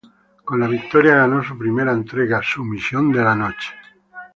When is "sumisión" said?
2.41-3.11